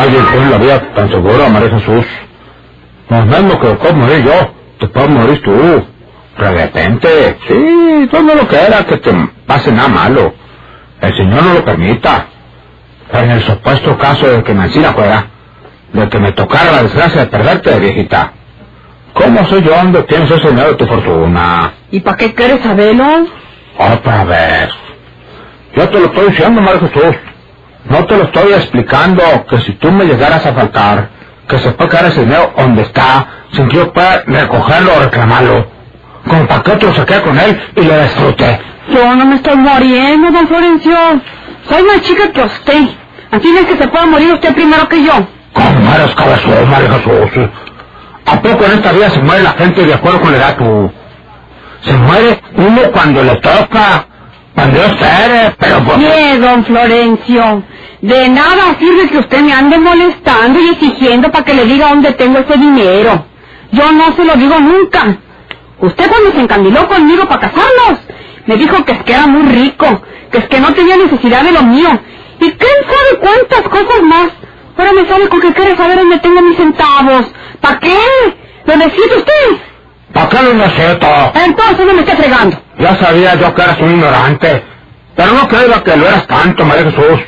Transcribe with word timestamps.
Nadie 0.00 0.18
tiene 0.32 0.50
la 0.50 0.56
vida 0.56 0.94
tan 0.94 1.10
segura, 1.10 1.50
María 1.50 1.68
Jesús. 1.78 2.06
No 3.10 3.18
es 3.18 3.26
mismo 3.26 3.60
que 3.60 3.68
puedo 3.74 3.94
morir 3.94 4.24
yo, 4.24 4.54
te 4.78 4.88
puedes 4.88 5.10
morir 5.10 5.42
tú. 5.42 5.84
De 6.38 6.50
repente, 6.52 7.36
sí, 7.46 8.08
tú 8.10 8.22
no 8.22 8.34
lo 8.34 8.48
que 8.48 8.56
era 8.56 8.82
que 8.86 8.96
te 8.96 9.12
pase 9.46 9.70
nada 9.70 9.88
malo. 9.88 10.32
El 11.02 11.14
Señor 11.14 11.42
no 11.42 11.52
lo 11.52 11.64
permita. 11.66 12.28
En 13.12 13.30
el 13.30 13.42
supuesto 13.42 13.98
caso 13.98 14.26
de 14.26 14.42
que 14.42 14.54
Mancina 14.54 14.94
fuera, 14.94 15.26
de 15.92 16.08
que 16.08 16.18
me 16.18 16.32
tocara 16.32 16.72
la 16.72 16.82
desgracia 16.84 17.20
de 17.20 17.26
perderte, 17.26 17.78
viejita. 17.78 18.32
¿Cómo 19.12 19.44
soy 19.48 19.62
yo 19.62 19.76
donde 19.76 20.02
tienes 20.04 20.30
ese 20.30 20.48
dinero 20.48 20.68
de 20.68 20.76
tu 20.76 20.86
fortuna? 20.86 21.74
¿Y 21.90 22.00
para 22.00 22.16
qué 22.16 22.32
quieres 22.32 22.62
saberlo? 22.62 23.26
Otra 23.76 24.24
vez. 24.24 24.70
Yo 25.76 25.86
te 25.90 26.00
lo 26.00 26.06
estoy 26.06 26.30
diciendo, 26.30 26.62
María 26.62 26.88
Jesús. 26.88 27.16
No 27.84 28.04
te 28.06 28.16
lo 28.16 28.24
estoy 28.24 28.52
explicando 28.52 29.22
que 29.48 29.58
si 29.58 29.72
tú 29.74 29.90
me 29.90 30.04
llegaras 30.04 30.44
a 30.46 30.52
faltar, 30.52 31.08
que 31.48 31.58
se 31.58 31.72
puede 31.72 31.90
quedar 31.90 32.04
ese 32.06 32.20
dinero 32.20 32.52
donde 32.56 32.82
está, 32.82 33.26
sin 33.52 33.68
que 33.68 33.76
yo 33.78 33.92
pueda 33.92 34.22
recogerlo 34.26 34.94
o 34.94 35.00
reclamarlo. 35.00 35.66
Como 36.28 36.46
para 36.46 36.62
que 36.62 36.70
otro 36.72 36.94
se 36.94 37.04
quede 37.04 37.22
con 37.22 37.38
él 37.38 37.60
y 37.76 37.82
lo 37.82 37.98
disfrute. 38.02 38.60
Yo 38.88 39.16
no 39.16 39.24
me 39.24 39.36
estoy 39.36 39.56
muriendo, 39.56 40.30
don 40.30 40.48
Florencio. 40.48 40.96
Soy 41.68 41.82
más 41.82 42.00
chica 42.02 42.30
que 42.32 42.42
usted. 42.42 42.88
Así 43.30 43.56
es 43.56 43.66
que 43.66 43.76
se 43.76 43.88
pueda 43.88 44.06
morir 44.06 44.34
usted 44.34 44.54
primero 44.54 44.88
que 44.88 45.04
yo. 45.04 45.12
¿Cómo 45.52 45.94
eres 45.94 46.14
cabezón, 46.14 46.70
María 46.70 46.90
Jesús? 46.90 47.48
¿A 48.26 48.40
poco 48.40 48.64
en 48.64 48.72
esta 48.72 48.92
vida 48.92 49.10
se 49.10 49.20
muere 49.20 49.42
la 49.42 49.52
gente 49.52 49.84
de 49.84 49.94
acuerdo 49.94 50.20
con 50.20 50.32
la 50.32 50.38
edad 50.38 50.56
tú? 50.56 50.92
Se 51.82 51.92
muere 51.92 52.40
uno 52.56 52.82
cuando 52.92 53.22
le 53.24 53.36
toca, 53.36 54.06
quiere, 54.68 55.54
pero. 55.58 55.80
Bien, 55.96 56.40
don 56.40 56.64
Florencio. 56.64 57.62
De 58.00 58.28
nada 58.28 58.76
sirve 58.78 59.08
que 59.08 59.18
usted 59.18 59.40
me 59.42 59.52
ande 59.52 59.78
molestando 59.78 60.58
y 60.58 60.70
exigiendo 60.70 61.30
para 61.30 61.44
que 61.44 61.54
le 61.54 61.66
diga 61.66 61.88
dónde 61.90 62.12
tengo 62.12 62.38
ese 62.38 62.56
dinero. 62.56 63.26
Yo 63.72 63.92
no 63.92 64.16
se 64.16 64.24
lo 64.24 64.34
digo 64.36 64.58
nunca. 64.58 65.18
Usted 65.80 66.08
cuando 66.10 66.32
se 66.32 66.40
encandiló 66.40 66.88
conmigo 66.88 67.26
para 67.26 67.40
casarnos, 67.40 68.00
me 68.46 68.56
dijo 68.56 68.84
que 68.84 68.92
es 68.92 69.04
que 69.04 69.12
era 69.12 69.26
muy 69.26 69.42
rico, 69.52 70.02
que 70.30 70.38
es 70.38 70.48
que 70.48 70.60
no 70.60 70.72
tenía 70.72 70.96
necesidad 70.96 71.42
de 71.42 71.52
lo 71.52 71.62
mío. 71.62 71.90
Y 72.40 72.50
quién 72.52 72.76
sabe 72.84 73.20
cuántas 73.20 73.62
cosas 73.68 74.02
más. 74.02 74.30
Ahora 74.76 74.92
me 74.92 75.06
sale 75.06 75.28
con 75.28 75.40
que 75.40 75.52
quiere 75.52 75.76
saber 75.76 75.98
dónde 75.98 76.18
tengo 76.18 76.40
mis 76.40 76.56
centavos. 76.56 77.26
¿Para 77.60 77.78
qué? 77.80 77.98
¿Lo 78.64 78.76
necesita 78.76 79.16
usted? 79.16 79.69
¿Para 80.12 80.28
qué 80.28 80.42
lo 80.42 80.54
necesito? 80.54 81.06
Entonces 81.34 81.86
no 81.86 81.92
me 81.94 82.00
esté 82.00 82.16
fregando. 82.16 82.60
Ya 82.78 82.96
sabía 82.96 83.34
yo 83.36 83.54
que 83.54 83.62
eras 83.62 83.78
un 83.80 83.90
ignorante. 83.92 84.64
Pero 85.16 85.32
no 85.32 85.48
creía 85.48 85.82
que 85.82 85.96
lo 85.96 86.06
eras 86.06 86.26
tanto, 86.26 86.64
María 86.64 86.84
Jesús. 86.84 87.20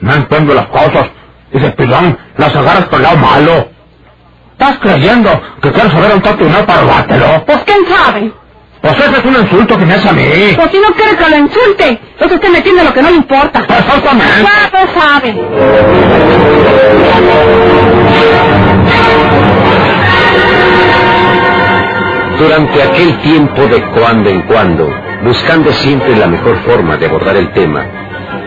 No 0.00 0.14
entiendo 0.14 0.54
las 0.54 0.66
cosas. 0.66 1.06
Dice, 1.52 1.70
pilón, 1.72 2.18
las 2.36 2.54
agarras 2.54 2.84
por 2.88 2.98
el 2.98 3.02
lado 3.02 3.16
malo. 3.16 3.68
¿Estás 4.52 4.78
creyendo 4.78 5.30
que 5.60 5.72
quieres 5.72 5.92
saber 5.92 6.14
un 6.14 6.22
tanto 6.22 6.44
dinero 6.44 6.64
para 6.66 6.80
robártelo? 6.82 7.44
Pues 7.46 7.58
quién 7.64 7.78
sabe. 7.88 8.32
Pues 8.80 8.98
ese 8.98 9.18
es 9.18 9.24
un 9.24 9.36
insulto 9.36 9.78
que 9.78 9.86
me 9.86 9.94
hace 9.94 10.08
a 10.08 10.12
mí. 10.12 10.24
Pues 10.56 10.70
si 10.72 10.78
no 10.78 10.88
quiere 10.94 11.16
que 11.16 11.30
lo 11.30 11.36
insulte, 11.38 11.88
entonces 11.88 12.32
usted 12.32 12.48
me 12.48 12.58
entiende 12.58 12.84
lo 12.84 12.92
que 12.92 13.02
no 13.02 13.10
le 13.10 13.16
importa. 13.16 13.60
Exactamente. 13.60 14.42
Ya 14.42 14.84
lo 14.84 15.00
sabe. 15.00 15.34
Durante 22.42 22.82
aquel 22.82 23.18
tiempo 23.20 23.68
de 23.68 23.80
cuando 23.92 24.28
en 24.28 24.42
cuando, 24.42 24.90
buscando 25.22 25.70
siempre 25.70 26.16
la 26.16 26.26
mejor 26.26 26.56
forma 26.66 26.96
de 26.96 27.06
abordar 27.06 27.36
el 27.36 27.52
tema, 27.52 27.86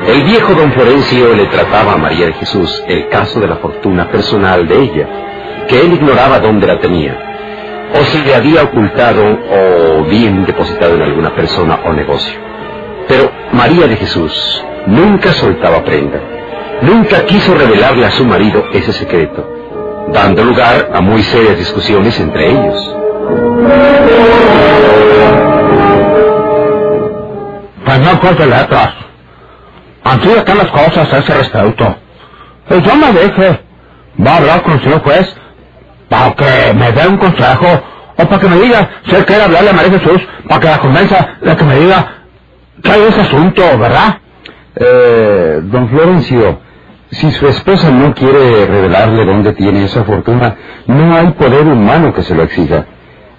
el 0.05 0.21
viejo 0.23 0.53
don 0.53 0.73
Florencio 0.73 1.33
le 1.33 1.45
trataba 1.45 1.93
a 1.93 1.97
María 1.97 2.25
de 2.25 2.33
Jesús 2.33 2.83
el 2.89 3.07
caso 3.07 3.39
de 3.39 3.47
la 3.47 3.55
fortuna 3.55 4.09
personal 4.11 4.67
de 4.67 4.81
ella, 4.81 5.07
que 5.69 5.79
él 5.79 5.94
ignoraba 5.94 6.39
dónde 6.39 6.67
la 6.67 6.78
tenía, 6.78 7.17
o 7.94 8.03
si 8.03 8.22
le 8.22 8.35
había 8.35 8.63
ocultado 8.63 9.23
o 9.23 10.03
bien 10.03 10.45
depositado 10.45 10.95
en 10.95 11.01
alguna 11.01 11.34
persona 11.34 11.79
o 11.85 11.94
negocio. 11.94 12.38
Pero 13.07 13.31
María 13.53 13.88
de 13.88 13.95
Jesús 13.95 14.66
nunca 14.88 15.31
soltaba 15.31 15.85
prenda, 15.85 16.19
nunca 16.81 17.25
quiso 17.25 17.55
revelarle 17.55 18.05
a 18.05 18.11
su 18.11 18.25
marido 18.25 18.66
ese 18.73 18.91
secreto, 18.91 19.50
dando 20.09 20.44
lugar 20.44 20.89
a 20.94 21.00
muy 21.00 21.23
serias 21.23 21.57
discusiones 21.57 22.19
entre 22.19 22.51
ellos. 22.51 22.95
Pues 27.86 28.00
no 28.00 28.19
corte 28.19 28.46
letras. 28.46 28.94
Así 30.03 30.30
están 30.30 30.58
las 30.58 30.68
cosas 30.68 31.13
a 31.13 31.18
ese 31.18 31.34
respecto. 31.34 31.96
Pues 32.68 32.84
yo 32.84 32.96
me 32.96 33.12
deje. 33.14 33.59
Va 34.25 34.34
a 34.34 34.38
hablar 34.38 34.62
con 34.64 34.74
el 34.74 34.81
señor 34.81 35.02
juez 35.02 35.35
para 36.09 36.34
que 36.34 36.74
me 36.74 36.91
dé 36.91 37.08
un 37.08 37.18
consejo 37.18 37.84
o 38.18 38.25
para 38.25 38.40
que 38.40 38.47
me 38.47 38.58
diga 38.58 38.90
si 39.06 39.16
él 39.16 39.25
quiere 39.25 39.44
hablarle 39.44 39.72
a 39.72 39.74
María 39.74 40.00
Jesús 40.00 40.22
para 40.47 40.62
que 40.62 40.68
la 40.68 40.78
convenza 40.78 41.28
de 41.41 41.56
que 41.56 41.64
me 41.64 41.75
diga 41.80 42.16
hay 42.84 43.02
ese 43.02 43.22
asunto, 43.22 43.62
¿verdad? 43.78 44.19
Eh, 44.75 45.59
don 45.64 45.90
Florencio, 45.90 46.59
si 47.12 47.31
su 47.31 47.47
esposa 47.47 47.90
no 47.90 48.14
quiere 48.14 48.66
revelarle 48.66 49.25
dónde 49.25 49.53
tiene 49.53 49.85
esa 49.85 50.03
fortuna, 50.03 50.56
no 50.88 51.16
hay 51.16 51.31
poder 51.31 51.66
humano 51.66 52.14
que 52.14 52.24
se 52.24 52.35
lo 52.35 52.44
exija. 52.44 52.85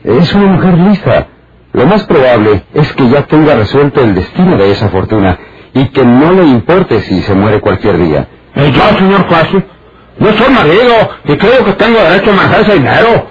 Es 0.06 0.32
una 0.34 0.52
mujer 0.52 0.74
lista. 0.78 1.26
Lo 1.72 1.84
más 1.84 2.04
probable 2.04 2.62
es 2.72 2.92
que 2.92 3.08
ya 3.08 3.22
tenga 3.22 3.56
resuelto 3.56 4.02
el 4.02 4.14
destino 4.14 4.56
de 4.56 4.70
esa 4.70 4.88
fortuna 4.88 5.36
y 5.74 5.88
que 5.88 6.04
no 6.04 6.32
le 6.32 6.44
importe 6.44 7.00
si 7.00 7.20
se 7.22 7.34
muere 7.34 7.60
cualquier 7.60 7.98
día. 7.98 8.28
Y 8.54 8.70
yo, 8.70 8.82
señor 8.96 9.26
juez, 9.26 9.64
yo 10.18 10.32
soy 10.32 10.54
marido 10.54 11.10
y 11.24 11.36
creo 11.36 11.64
que 11.64 11.72
tengo 11.72 11.98
derecho 11.98 12.30
a 12.30 12.34
manejar 12.34 12.60
ese 12.60 12.74
dinero. 12.74 13.26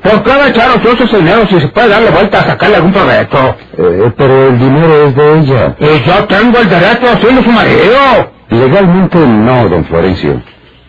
¿Por 0.00 0.22
qué 0.22 0.48
echaron 0.48 0.80
todos 0.80 1.00
ese 1.00 1.16
dinero 1.18 1.46
si 1.48 1.60
se 1.60 1.68
puede 1.68 1.88
darle 1.88 2.10
vuelta 2.10 2.40
a 2.40 2.44
sacarle 2.44 2.76
algún 2.76 2.92
provecho? 2.92 3.56
Eh, 3.76 4.12
pero 4.16 4.48
el 4.48 4.58
dinero 4.58 5.06
es 5.06 5.14
de 5.16 5.38
ella. 5.40 5.76
Y 5.78 6.08
yo 6.08 6.24
tengo 6.28 6.58
el 6.58 6.68
derecho 6.68 7.08
a 7.08 7.20
ser 7.20 7.44
su 7.44 7.50
marido. 7.50 8.32
Legalmente 8.48 9.18
no, 9.18 9.68
don 9.68 9.84
Florencio. 9.86 10.40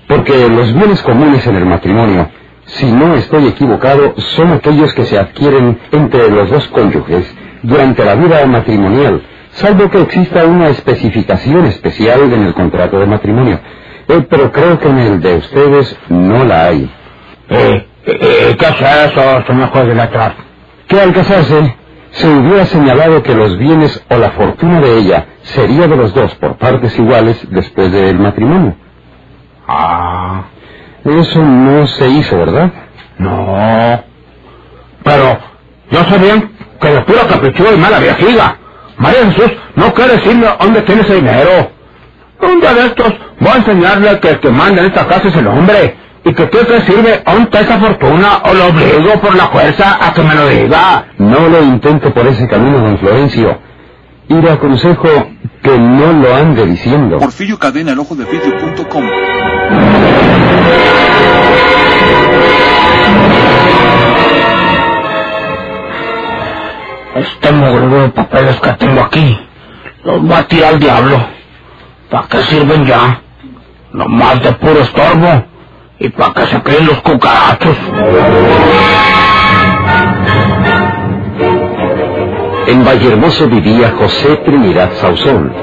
Porque 0.07 0.47
los 0.47 0.73
bienes 0.73 1.01
comunes 1.01 1.45
en 1.47 1.55
el 1.55 1.65
matrimonio, 1.65 2.29
si 2.73 2.91
no 2.91 3.15
estoy 3.15 3.47
equivocado, 3.47 4.15
son 4.35 4.51
aquellos 4.51 4.93
que 4.93 5.05
se 5.05 5.17
adquieren 5.17 5.79
entre 5.91 6.29
los 6.29 6.49
dos 6.49 6.67
cónyuges 6.69 7.25
durante 7.61 8.03
la 8.03 8.15
vida 8.15 8.45
matrimonial, 8.45 9.21
salvo 9.51 9.89
que 9.89 10.01
exista 10.01 10.45
una 10.45 10.69
especificación 10.69 11.65
especial 11.65 12.33
en 12.33 12.43
el 12.43 12.53
contrato 12.53 12.99
de 12.99 13.05
matrimonio. 13.05 13.59
Eh, 14.07 14.25
pero 14.29 14.51
creo 14.51 14.79
que 14.79 14.89
en 14.89 14.97
el 14.97 15.21
de 15.21 15.37
ustedes 15.37 15.97
no 16.09 16.43
la 16.43 16.65
hay. 16.65 16.91
Eh, 17.49 17.87
eh, 18.05 18.55
¿Qué 18.57 18.65
es 18.65 19.11
eso, 19.11 19.43
señor 19.47 19.69
juez 19.69 19.87
de 19.87 19.95
letras? 19.95 20.33
Que 20.87 20.99
al 20.99 21.13
casarse 21.13 21.75
se 22.11 22.27
hubiera 22.27 22.65
señalado 22.65 23.23
que 23.23 23.33
los 23.33 23.57
bienes 23.57 24.03
o 24.09 24.17
la 24.17 24.31
fortuna 24.31 24.81
de 24.81 24.97
ella 24.97 25.25
sería 25.43 25.87
de 25.87 25.95
los 25.95 26.13
dos 26.13 26.35
por 26.35 26.57
partes 26.57 26.97
iguales 26.97 27.39
después 27.49 27.91
del 27.91 28.19
matrimonio. 28.19 28.75
Ah, 29.67 30.43
Eso 31.05 31.39
no 31.39 31.85
se 31.87 32.07
hizo, 32.09 32.37
¿verdad? 32.37 32.71
no. 33.17 34.03
Pero 35.03 35.37
yo 35.91 36.03
sé 36.05 36.17
bien 36.17 36.51
que 36.79 36.87
de 36.87 37.01
puro 37.01 37.27
capricho 37.27 37.73
y 37.73 37.77
mala 37.77 37.99
viejilla. 37.99 38.57
María 38.97 39.31
Jesús 39.31 39.51
no 39.75 39.93
quiere 39.93 40.15
decirme 40.15 40.47
dónde 40.59 40.81
tiene 40.83 41.01
ese 41.01 41.15
dinero. 41.15 41.71
Un 42.41 42.59
día 42.59 42.73
de 42.73 42.85
estos 42.87 43.13
voy 43.39 43.51
a 43.51 43.57
enseñarle 43.57 44.19
que 44.19 44.29
el 44.29 44.39
que 44.39 44.49
manda 44.49 44.81
en 44.81 44.87
esta 44.87 45.05
casa 45.05 45.27
es 45.27 45.35
el 45.35 45.47
hombre. 45.47 45.97
Y 46.25 46.33
que 46.33 46.45
tú 46.45 46.57
te 46.59 46.81
sirve 46.83 47.21
está 47.21 47.59
esa 47.59 47.79
fortuna 47.79 48.41
o 48.45 48.53
lo 48.53 48.67
obligo 48.67 49.19
por 49.19 49.35
la 49.35 49.47
fuerza 49.47 49.97
a 50.01 50.13
que 50.13 50.21
me 50.21 50.33
lo 50.33 50.47
diga. 50.47 51.05
No 51.17 51.49
lo 51.49 51.61
intento 51.61 52.13
por 52.13 52.25
ese 52.27 52.47
camino, 52.47 52.79
don 52.79 52.97
Florencio. 52.97 53.57
Y 54.29 54.33
le 54.35 54.51
aconsejo 54.51 55.09
que 55.61 55.77
no 55.77 56.13
lo 56.13 56.35
ande 56.35 56.65
diciendo. 56.65 57.19
Porfirio 57.19 57.57
Cadena, 57.59 57.91
el 57.91 57.99
ojo 57.99 58.15
de 58.15 58.25
vidrio.com. 58.25 59.03
Este 67.15 67.51
mugre 67.51 67.87
de 67.87 68.09
papeles 68.09 68.59
que 68.59 68.73
tengo 68.73 69.01
aquí 69.01 69.37
los 70.03 70.21
voy 70.21 70.33
a 70.33 70.43
tirar 70.47 70.73
al 70.73 70.79
diablo. 70.79 71.25
¿Para 72.09 72.27
qué 72.27 72.43
sirven 72.43 72.85
ya? 72.85 73.21
Nomás 73.93 74.41
de 74.43 74.51
puro 74.53 74.81
estorbo. 74.81 75.45
Y 75.99 76.09
para 76.09 76.33
que 76.33 76.45
se 76.47 76.61
creen 76.61 76.87
los 76.87 77.01
cucarachos. 77.01 77.77
En 82.73 82.83
Vallehermoso 82.83 83.47
vivía 83.47 83.91
José 83.91 84.37
Trinidad 84.37 84.91
Sauzón, 84.93 85.53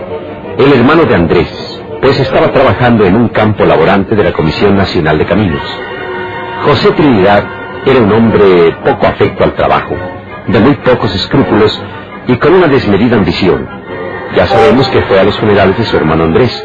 el 0.56 0.72
hermano 0.72 1.02
de 1.02 1.16
Andrés, 1.16 1.82
pues 2.00 2.20
estaba 2.20 2.52
trabajando 2.52 3.04
en 3.04 3.16
un 3.16 3.30
campo 3.30 3.64
laborante 3.64 4.14
de 4.14 4.22
la 4.22 4.32
Comisión 4.32 4.76
Nacional 4.76 5.18
de 5.18 5.26
Caminos. 5.26 5.60
José 6.64 6.92
Trinidad 6.92 7.42
era 7.84 7.98
un 7.98 8.12
hombre 8.12 8.76
poco 8.84 9.08
afecto 9.08 9.42
al 9.42 9.54
trabajo, 9.54 9.96
de 10.46 10.60
muy 10.60 10.74
pocos 10.76 11.12
escrúpulos 11.12 11.82
y 12.28 12.36
con 12.36 12.54
una 12.54 12.68
desmedida 12.68 13.16
ambición. 13.16 13.68
Ya 14.36 14.46
sabemos 14.46 14.86
que 14.86 15.02
fue 15.02 15.18
a 15.18 15.24
los 15.24 15.36
funerales 15.36 15.78
de 15.78 15.84
su 15.86 15.96
hermano 15.96 16.22
Andrés, 16.22 16.64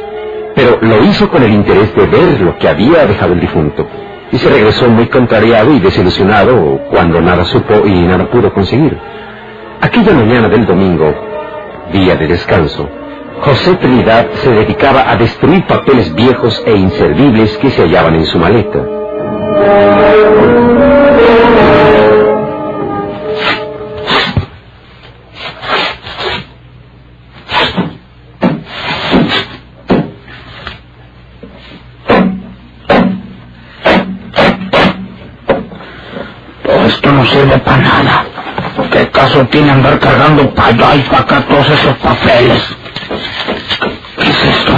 pero 0.56 0.78
pero 0.78 0.78
lo 0.80 1.04
hizo 1.06 1.28
con 1.32 1.42
el 1.42 1.56
interés 1.56 1.92
de 1.96 2.06
ver 2.06 2.40
lo 2.42 2.56
que 2.60 2.70
había 2.70 3.08
dejado 3.08 3.34
el 3.34 3.40
difunto, 3.40 3.88
y 4.32 4.38
se 4.38 4.48
regresó 4.48 4.90
muy 4.90 5.08
contrariado 5.08 5.74
y 5.74 5.80
desilusionado 5.80 6.82
cuando 6.92 7.20
nada 7.20 7.46
supo 7.46 7.88
y 7.88 8.04
nada 8.04 8.30
pudo 8.30 8.54
conseguir. 8.54 8.96
Aquella 9.82 10.14
mañana 10.14 10.48
del 10.48 10.66
domingo, 10.66 11.14
día 11.92 12.16
de 12.16 12.28
descanso, 12.28 12.90
José 13.42 13.76
Trinidad 13.76 14.28
se 14.34 14.52
dedicaba 14.52 15.10
a 15.10 15.16
destruir 15.16 15.66
papeles 15.68 16.14
viejos 16.16 16.64
e 16.66 16.76
inservibles 16.76 17.58
que 17.58 17.70
se 17.70 17.84
hallaban 17.84 18.16
en 18.16 18.26
su 18.26 18.40
maleta. 18.40 18.80
Andar 39.76 40.00
cargando 40.00 40.54
para 40.54 40.70
allá 40.70 40.96
y 40.96 41.02
para 41.02 41.22
acá 41.22 41.42
todos 41.48 41.70
esos 41.70 41.96
papeles? 41.98 42.76
¿Qué 44.18 44.30
es 44.30 44.44
esto? 44.44 44.74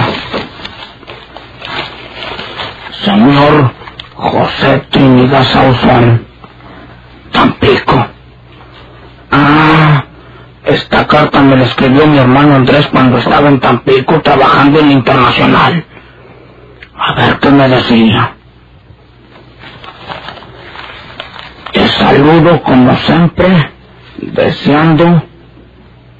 Señor 3.03 3.71
José 4.15 4.79
Trinidad 4.89 5.43
Sauzón, 5.43 6.25
Tampico. 7.31 8.07
Ah, 9.31 10.03
esta 10.65 11.05
carta 11.07 11.41
me 11.41 11.55
la 11.55 11.63
escribió 11.65 12.07
mi 12.07 12.17
hermano 12.17 12.55
Andrés 12.55 12.87
cuando 12.87 13.19
estaba 13.19 13.47
en 13.49 13.59
Tampico 13.59 14.19
trabajando 14.21 14.79
en 14.79 14.91
Internacional. 14.91 15.85
A 16.97 17.13
ver 17.13 17.39
qué 17.39 17.49
me 17.51 17.69
decía. 17.69 18.33
Te 21.71 21.87
saludo 21.89 22.63
como 22.63 22.95
siempre, 22.97 23.76
deseando 24.17 25.23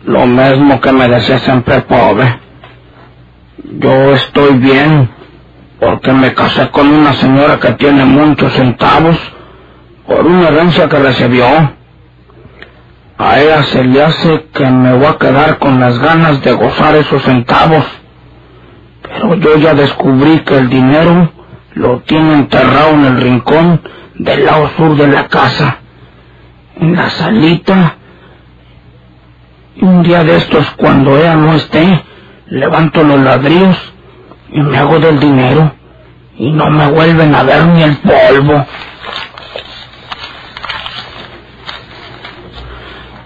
lo 0.06 0.26
mismo 0.26 0.80
que 0.80 0.92
me 0.92 1.08
desea 1.08 1.40
siempre 1.40 1.82
pobre. 1.82 2.40
Yo 3.64 4.14
estoy 4.14 4.58
bien 4.58 5.10
porque 5.80 6.12
me 6.12 6.34
casé 6.34 6.70
con 6.70 6.88
una 6.88 7.14
señora 7.14 7.60
que 7.60 7.74
tiene 7.74 8.06
muchos 8.06 8.54
centavos 8.54 9.18
por 10.06 10.26
una 10.26 10.48
herencia 10.48 10.88
que 10.88 10.98
recibió. 10.98 11.46
A 13.20 13.40
ella 13.40 13.64
se 13.64 13.84
le 13.84 14.04
hace 14.04 14.46
que 14.54 14.66
me 14.70 14.94
voy 14.94 15.08
a 15.08 15.18
quedar 15.18 15.58
con 15.58 15.80
las 15.80 15.98
ganas 16.00 16.42
de 16.44 16.54
gozar 16.54 16.96
esos 16.96 17.22
centavos. 17.24 17.86
Pero 19.02 19.36
yo 19.36 19.58
ya 19.58 19.74
descubrí 19.74 20.40
que 20.42 20.58
el 20.58 20.70
dinero 20.70 21.32
lo 21.74 22.00
tiene 22.02 22.34
enterrado 22.34 22.92
en 22.92 23.06
el 23.06 23.22
rincón 23.22 23.82
del 24.16 24.46
lado 24.46 24.70
sur 24.78 24.96
de 24.96 25.08
la 25.08 25.28
casa, 25.28 25.80
la 26.82 27.10
salita. 27.10 27.96
Un 29.82 30.02
día 30.04 30.24
de 30.24 30.38
estos, 30.38 30.70
cuando 30.72 31.18
ella 31.18 31.36
no 31.36 31.54
esté, 31.54 32.04
levanto 32.48 33.04
los 33.04 33.20
ladrillos 33.20 33.78
y 34.52 34.60
me 34.62 34.78
hago 34.78 35.00
del 35.00 35.20
dinero 35.20 35.74
y 36.38 36.52
no 36.52 36.70
me 36.70 36.90
vuelven 36.92 37.34
a 37.36 37.44
ver 37.44 37.66
ni 37.68 37.84
el 37.84 37.98
polvo. 37.98 38.66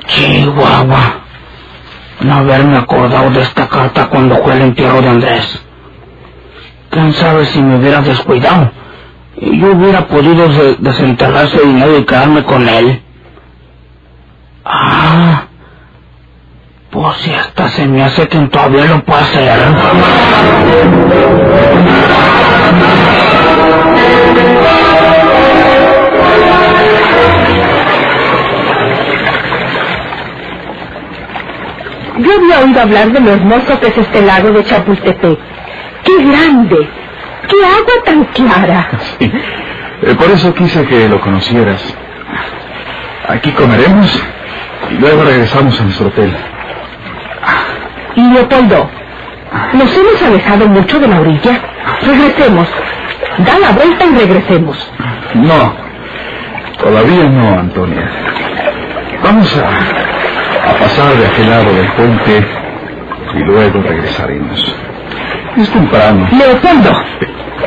Chihuahua, 0.08 1.22
no 2.22 2.34
haberme 2.36 2.78
acordado 2.78 3.30
de 3.32 3.42
esta 3.42 3.68
carta 3.68 4.08
cuando 4.10 4.36
fue 4.44 4.54
el 4.54 4.62
entierro 4.64 5.02
de 5.02 5.10
Andrés. 5.10 5.62
¿Quién 6.90 7.14
sabe 7.14 7.46
si 7.46 7.62
me 7.62 7.78
hubiera 7.78 8.02
descuidado? 8.02 8.72
Yo 9.38 9.72
hubiera 9.72 10.08
podido 10.08 10.48
de- 10.50 10.76
desenterrar 10.80 11.46
ese 11.46 11.62
dinero 11.66 11.98
y 11.98 12.04
quedarme 12.06 12.44
con 12.44 12.68
él. 12.68 13.02
Ah, 14.66 15.46
pues 16.92 17.18
si 17.18 17.34
hasta 17.34 17.70
se 17.70 17.88
me 17.88 18.04
hace 18.04 18.28
que 18.28 18.38
todavía 18.48 18.86
lo 18.86 19.04
puedo 19.04 19.20
hacer. 19.20 19.52
Yo 32.20 32.32
había 32.36 32.60
oído 32.60 32.82
hablar 32.82 33.12
de 33.12 33.20
lo 33.20 33.32
hermoso 33.32 33.80
que 33.80 33.88
es 33.88 33.98
este 33.98 34.22
lago 34.22 34.52
de 34.52 34.64
Chapultepec. 34.64 35.40
¡Qué 36.04 36.24
grande! 36.24 36.90
¡Qué 37.48 37.56
agua 37.66 38.04
tan 38.06 38.24
clara! 38.26 38.90
Sí. 39.20 39.32
Eh, 40.04 40.16
por 40.16 40.30
eso 40.30 40.54
quise 40.54 40.86
que 40.86 41.08
lo 41.08 41.20
conocieras. 41.20 41.82
Aquí 43.28 43.52
comeremos 43.52 44.22
y 44.92 45.00
luego 45.00 45.24
regresamos 45.24 45.80
a 45.80 45.84
nuestro 45.84 46.08
hotel. 46.08 46.34
Y 48.16 48.22
Leopoldo, 48.34 48.90
nos 49.74 49.98
hemos 49.98 50.22
alejado 50.22 50.68
mucho 50.68 51.00
de 51.00 51.08
la 51.08 51.20
orilla. 51.20 51.62
Regresemos. 52.02 52.68
Da 53.40 53.60
la 53.60 53.72
vuelta 53.72 54.06
y 54.06 54.16
regresemos. 54.16 54.92
No, 55.36 55.74
todavía 56.78 57.24
no, 57.30 57.60
Antonia. 57.60 58.10
Vamos 59.24 59.58
a, 59.58 60.70
a 60.70 60.74
pasar 60.74 61.16
de 61.16 61.26
aquel 61.26 61.50
lado 61.50 61.74
del 61.74 61.88
puente 61.90 62.46
y 63.36 63.40
luego 63.40 63.82
regresaremos. 63.82 64.76
Es 65.58 65.70
temprano. 65.70 66.28
Leopoldo, 66.32 66.92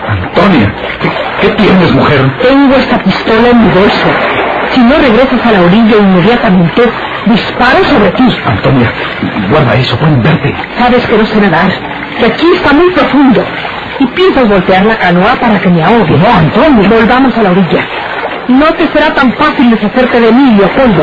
Antonia, 0.09 0.75
¿qué, 1.00 1.11
qué 1.41 1.49
tienes, 1.55 1.93
mujer? 1.93 2.31
tengo 2.43 2.75
esta 2.75 2.99
pistola 2.99 3.49
en 3.50 3.62
mi 3.62 3.69
bolso. 3.69 4.06
Si 4.73 4.81
no 4.81 4.97
regresas 4.97 5.47
a 5.47 5.53
la 5.53 5.61
orilla 5.62 5.97
inmediatamente, 5.97 6.82
disparo 7.26 7.85
sobre 7.85 8.11
ti. 8.12 8.37
Antonia, 8.47 8.93
guarda 9.50 9.75
eso, 9.76 9.97
pueden 9.99 10.23
verte. 10.23 10.55
Sabes 10.79 11.06
que 11.06 11.19
no 11.19 11.26
sé 11.26 11.41
nadar, 11.41 11.73
que 12.19 12.26
aquí 12.26 12.47
está 12.55 12.73
muy 12.73 12.91
profundo. 12.91 13.44
Y 14.00 14.06
piensas 14.09 14.49
voltear 14.49 14.85
la 14.85 14.97
canoa 14.99 15.37
para 15.37 15.61
que 15.61 15.69
me 15.69 15.82
ahogue. 15.82 16.17
No, 16.19 16.26
Antonio. 16.26 16.88
Volvamos 16.88 17.37
a 17.38 17.43
la 17.43 17.50
orilla. 17.53 17.87
No 18.49 18.67
te 18.75 18.88
será 18.88 19.15
tan 19.15 19.32
fácil 19.35 19.71
deshacerte 19.71 20.21
de 20.21 20.32
mí, 20.32 20.56
Leopoldo. 20.56 21.03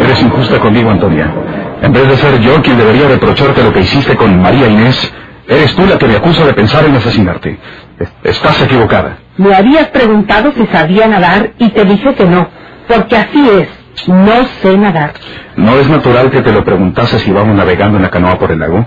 Eres 0.00 0.22
injusta 0.22 0.58
conmigo, 0.58 0.90
Antonia. 0.90 1.32
En 1.82 1.92
vez 1.92 2.08
de 2.08 2.16
ser 2.16 2.40
yo 2.40 2.60
quien 2.62 2.78
debería 2.78 3.08
reprocharte 3.08 3.62
lo 3.62 3.72
que 3.72 3.80
hiciste 3.80 4.16
con 4.16 4.40
María 4.40 4.66
Inés, 4.68 5.12
eres 5.48 5.74
tú 5.74 5.86
la 5.86 5.98
que 5.98 6.06
me 6.06 6.16
acusa 6.16 6.44
de 6.44 6.54
pensar 6.54 6.84
en 6.84 6.96
asesinarte. 6.96 7.58
Es- 7.98 8.12
Estás 8.24 8.60
equivocada. 8.62 9.18
Me 9.36 9.54
habías 9.54 9.88
preguntado 9.88 10.52
si 10.52 10.66
sabía 10.66 11.06
nadar 11.06 11.52
y 11.58 11.68
te 11.70 11.84
dije 11.84 12.14
que 12.14 12.24
no, 12.24 12.48
porque 12.88 13.16
así 13.16 13.48
es. 13.48 13.68
No 14.08 14.44
sé 14.62 14.76
nadar. 14.76 15.14
¿No 15.56 15.74
es 15.78 15.88
natural 15.88 16.30
que 16.30 16.42
te 16.42 16.52
lo 16.52 16.62
preguntase 16.64 17.18
si 17.18 17.30
íbamos 17.30 17.56
navegando 17.56 17.96
en 17.96 18.02
la 18.02 18.10
canoa 18.10 18.38
por 18.38 18.50
el 18.52 18.58
lago? 18.58 18.86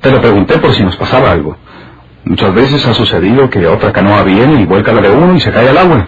Te 0.00 0.10
lo 0.10 0.20
pregunté 0.20 0.56
por 0.58 0.72
si 0.72 0.82
nos 0.82 0.96
pasaba 0.96 1.30
algo. 1.30 1.56
Muchas 2.24 2.54
veces 2.54 2.86
ha 2.86 2.94
sucedido 2.94 3.50
que 3.50 3.66
otra 3.66 3.92
canoa 3.92 4.22
viene 4.22 4.60
y 4.62 4.66
vuelca 4.66 4.92
la 4.92 5.02
de 5.02 5.10
uno 5.10 5.34
y 5.34 5.40
se 5.40 5.50
cae 5.52 5.68
al 5.68 5.76
agua. 5.78 6.06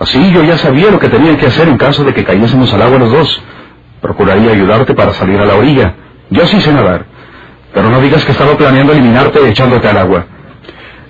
Así 0.00 0.32
yo 0.32 0.42
ya 0.42 0.56
sabía 0.58 0.90
lo 0.90 0.98
que 0.98 1.08
tenía 1.08 1.36
que 1.36 1.46
hacer 1.46 1.68
en 1.68 1.76
caso 1.76 2.02
de 2.04 2.12
que 2.14 2.24
cayésemos 2.24 2.72
al 2.74 2.82
agua 2.82 2.98
los 2.98 3.10
dos. 3.12 3.42
Procuraría 4.00 4.52
ayudarte 4.52 4.94
para 4.94 5.12
salir 5.12 5.38
a 5.40 5.44
la 5.44 5.54
orilla. 5.54 5.94
Yo 6.30 6.46
sí 6.46 6.60
sé 6.60 6.72
nadar. 6.72 7.04
Pero 7.72 7.90
no 7.90 8.00
digas 8.00 8.24
que 8.24 8.32
estaba 8.32 8.56
planeando 8.56 8.92
eliminarte 8.92 9.46
echándote 9.48 9.88
al 9.88 9.98
agua. 9.98 10.26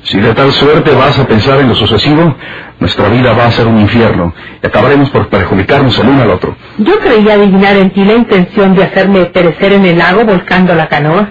Si 0.02 0.18
de 0.18 0.32
tal 0.34 0.50
suerte 0.52 0.94
vas 0.94 1.18
a 1.18 1.26
pensar 1.26 1.60
en 1.60 1.68
lo 1.68 1.74
sucesivo, 1.74 2.34
nuestra 2.78 3.08
vida 3.08 3.32
va 3.32 3.46
a 3.46 3.50
ser 3.50 3.66
un 3.66 3.80
infierno 3.80 4.32
y 4.62 4.66
acabaremos 4.66 5.10
por 5.10 5.28
perjudicarnos 5.28 5.98
el 5.98 6.08
uno 6.08 6.22
al 6.22 6.30
otro. 6.30 6.56
Yo 6.78 6.98
creía 6.98 7.34
adivinar 7.34 7.76
en 7.76 7.90
ti 7.90 8.04
la 8.04 8.14
intención 8.14 8.74
de 8.74 8.84
hacerme 8.84 9.26
perecer 9.26 9.74
en 9.74 9.84
el 9.84 9.98
lago 9.98 10.24
volcando 10.24 10.74
la 10.74 10.88
canoa. 10.88 11.28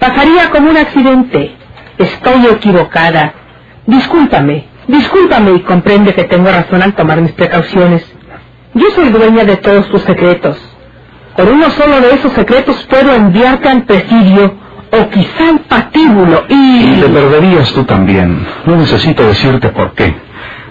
Pasaría 0.00 0.50
como 0.50 0.70
un 0.70 0.76
accidente. 0.76 1.54
Estoy 1.98 2.46
equivocada. 2.46 3.34
Discúlpame, 3.86 4.66
discúlpame 4.88 5.52
y 5.52 5.60
comprende 5.60 6.12
que 6.12 6.24
tengo 6.24 6.50
razón 6.50 6.82
al 6.82 6.94
tomar 6.94 7.20
mis 7.20 7.32
precauciones. 7.32 8.04
Yo 8.74 8.90
soy 8.90 9.10
dueña 9.10 9.44
de 9.44 9.56
todos 9.56 9.88
tus 9.88 10.02
secretos. 10.02 10.58
Por 11.36 11.48
uno 11.48 11.70
solo 11.70 12.00
de 12.00 12.14
esos 12.14 12.32
secretos 12.32 12.86
puedo 12.88 13.12
enviarte 13.12 13.68
al 13.68 13.84
presidio 13.84 14.54
o 14.90 15.10
quizá 15.10 15.48
al 15.50 15.60
patíbulo 15.60 16.44
Y 16.48 16.54
y... 16.54 17.00
te 17.00 17.08
perderías 17.08 17.72
tú 17.72 17.84
también. 17.84 18.46
No 18.64 18.76
necesito 18.76 19.26
decirte 19.26 19.68
por 19.68 19.92
qué. 19.92 20.14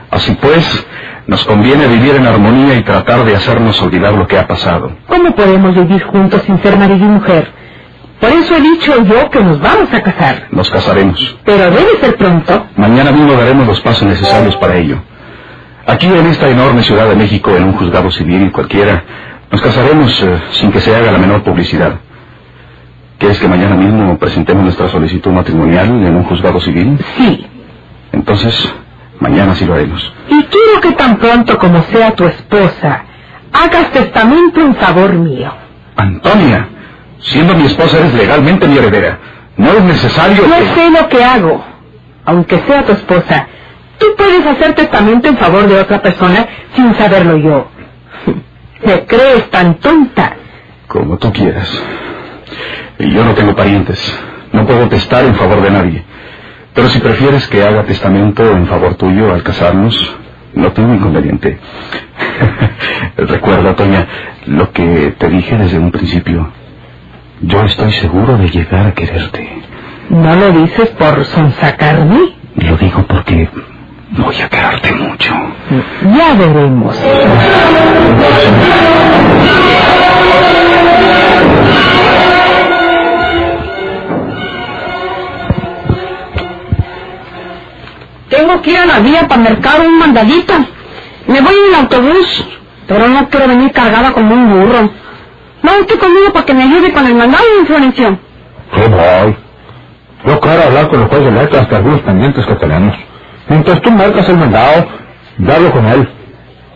Así 0.10 0.36
pues, 0.42 0.88
nos 1.28 1.44
conviene 1.46 1.88
vivir 1.88 2.16
en 2.16 2.26
armonía 2.26 2.76
y 2.76 2.84
tratar 2.84 3.26
de 3.26 3.36
hacernos 3.36 3.82
olvidar 3.82 4.14
lo 4.14 4.28
que 4.28 4.38
ha 4.38 4.48
pasado. 4.48 4.92
¿Cómo 5.08 5.36
podemos 5.36 5.76
vivir 5.76 6.04
juntos 6.04 6.42
sin 6.46 6.62
ser 6.62 6.78
marido 6.78 7.06
y 7.06 7.10
mujer? 7.10 7.52
Por 8.20 8.30
eso 8.30 8.56
he 8.56 8.62
dicho 8.62 9.04
yo 9.04 9.30
que 9.30 9.42
nos 9.42 9.60
vamos 9.60 9.94
a 9.94 10.02
casar. 10.02 10.48
Nos 10.52 10.70
casaremos. 10.70 11.38
Pero 11.44 11.66
debe 11.66 12.00
ser 12.00 12.16
pronto. 12.16 12.68
Mañana 12.78 13.12
mismo 13.12 13.34
daremos 13.34 13.68
los 13.68 13.82
pasos 13.82 14.04
necesarios 14.04 14.56
para 14.58 14.78
ello. 14.78 15.02
Aquí 15.86 16.08
en 16.08 16.26
esta 16.28 16.48
enorme 16.50 16.82
ciudad 16.82 17.08
de 17.08 17.16
México, 17.16 17.56
en 17.56 17.66
un 17.66 17.74
juzgado 17.74 18.10
civil 18.10 18.52
cualquiera, 18.52 19.04
nos 19.56 19.62
casaremos 19.64 20.22
eh, 20.22 20.42
sin 20.52 20.70
que 20.70 20.82
se 20.82 20.94
haga 20.94 21.14
la 21.14 21.18
menor 21.18 21.42
publicidad. 21.42 21.94
¿Quieres 23.18 23.40
que 23.40 23.48
mañana 23.48 23.74
mismo 23.76 24.18
presentemos 24.18 24.62
nuestra 24.66 24.90
solicitud 24.90 25.32
matrimonial 25.32 25.88
en 25.88 26.14
un 26.14 26.26
juzgado 26.26 26.60
civil? 26.60 27.00
Sí. 27.16 27.48
Entonces, 28.12 28.54
mañana 29.22 29.56
sí 29.56 29.64
lo 29.64 29.76
haremos. 29.76 30.12
Y 30.28 30.44
quiero 30.44 30.82
que 30.82 30.92
tan 30.92 31.16
pronto 31.20 31.58
como 31.58 31.82
sea 31.84 32.12
tu 32.12 32.26
esposa, 32.26 33.06
hagas 33.54 33.92
testamento 33.92 34.60
en 34.60 34.76
favor 34.76 35.14
mío. 35.14 35.54
Antonia, 35.96 36.68
siendo 37.22 37.54
mi 37.56 37.66
esposa 37.68 38.00
eres 38.00 38.14
legalmente 38.14 38.68
mi 38.68 38.78
heredera. 38.78 39.20
No 39.56 39.70
es 39.72 39.84
necesario 39.86 40.36
Yo 40.36 40.44
que... 40.54 40.76
sé 40.76 40.90
lo 40.92 41.08
que 41.08 41.24
hago. 41.24 41.64
Aunque 42.26 42.60
sea 42.68 42.84
tu 42.84 42.92
esposa, 42.92 43.48
tú 44.00 44.08
puedes 44.18 44.46
hacer 44.46 44.74
testamento 44.74 45.30
en 45.30 45.38
favor 45.38 45.66
de 45.66 45.80
otra 45.80 46.02
persona 46.02 46.46
sin 46.76 46.94
saberlo 46.96 47.38
yo. 47.38 47.70
¿Me 48.84 49.06
crees 49.06 49.50
tan 49.50 49.76
tonta? 49.76 50.36
Como 50.88 51.18
tú 51.18 51.32
quieras. 51.32 51.70
Y 53.00 53.12
yo 53.12 53.24
no 53.24 53.34
tengo 53.34 53.56
parientes. 53.56 54.00
No 54.52 54.66
puedo 54.66 54.88
testar 54.88 55.26
en 55.26 55.36
favor 55.36 55.62
de 55.62 55.72
nadie. 55.72 56.04
Pero 56.74 56.90
si 56.90 57.00
prefieres 57.00 57.48
que 57.48 57.64
haga 57.64 57.84
testamento 57.84 58.44
en 58.52 58.68
favor 58.68 58.96
tuyo 58.96 59.34
al 59.34 59.44
casarnos, 59.44 60.16
no 60.54 60.72
tengo 60.74 60.94
inconveniente. 60.94 61.58
Recuerda, 63.18 63.76
Toña, 63.76 64.08
lo 64.46 64.72
que 64.72 65.14
te 65.18 65.30
dije 65.30 65.58
desde 65.58 65.80
un 65.80 65.92
principio. 65.92 66.52
Yo 67.42 67.62
estoy 67.62 67.92
seguro 67.94 68.38
de 68.38 68.50
llegar 68.50 68.88
a 68.88 68.94
quererte. 68.94 69.64
¿No 70.10 70.36
lo 70.36 70.52
dices 70.52 70.90
por 70.92 71.26
sonsacarme? 71.26 72.36
Lo 72.56 72.78
digo 72.78 73.06
porque 73.08 73.50
voy 74.18 74.42
a 74.42 74.50
quererte 74.50 74.92
mucho. 74.94 75.34
Ya 76.18 76.34
veremos. 76.36 76.96
Tengo 88.30 88.62
que 88.62 88.72
ir 88.72 88.78
a 88.80 88.86
la 88.86 89.00
vía 89.00 89.28
para 89.28 89.42
mercar 89.42 89.82
un 89.82 90.00
mandadito. 90.00 90.54
Me 91.28 91.42
voy 91.42 91.54
en 91.54 91.70
el 91.70 91.76
autobús, 91.82 92.48
pero 92.88 93.08
no 93.08 93.30
quiero 93.30 93.48
venir 93.48 93.72
cargada 93.72 94.14
como 94.14 94.34
un 94.34 94.50
burro. 94.50 94.90
No, 95.64 95.72
usted 95.80 96.00
conmigo 96.00 96.32
para 96.34 96.46
que 96.46 96.54
me 96.54 96.64
ayude 96.64 96.94
con 96.94 97.06
el 97.06 97.16
mandado, 97.16 97.44
Florencio. 97.66 98.20
Sí, 98.74 98.82
voy. 98.90 99.36
Yo 100.26 100.40
quiero 100.40 100.64
hablar 100.64 100.88
con 100.90 101.02
el 101.02 101.08
juez 101.08 101.24
de 101.24 101.32
letras 101.32 101.70
de 101.70 101.76
algunos 101.76 102.02
pendientes 102.02 102.46
que 102.46 102.56
tenemos. 102.56 102.96
Mientras 103.48 103.82
tú 103.82 103.92
marcas 103.92 104.28
el 104.30 104.38
mandado, 104.38 104.88
yo 105.38 105.54
hablo 105.54 105.72
con 105.72 105.86
él. 105.88 106.10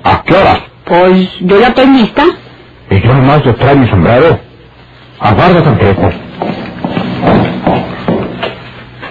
¿A 0.03 0.21
qué 0.23 0.35
horas? 0.35 0.59
Pues 0.85 1.29
yo 1.41 1.59
ya 1.59 1.67
estoy 1.67 1.87
lista. 1.87 2.23
Y 2.89 3.01
yo 3.01 3.13
nomás 3.13 3.45
le 3.45 3.53
traigo 3.53 3.81
mi 3.81 3.87
sombrero. 3.87 4.39
Aguarda 5.19 5.63
tantito. 5.63 6.09